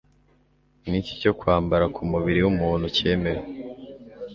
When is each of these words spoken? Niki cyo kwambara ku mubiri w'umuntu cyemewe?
Niki 0.89 1.13
cyo 1.21 1.31
kwambara 1.39 1.85
ku 1.95 2.01
mubiri 2.11 2.39
w'umuntu 2.41 2.85
cyemewe? 2.97 3.45